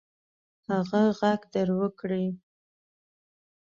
هغه 0.69 1.01
ږغ 1.19 1.41
در 1.53 1.69
وکړئ. 1.79 2.27